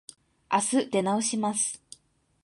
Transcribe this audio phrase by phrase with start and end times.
[0.49, 1.79] あす出直します。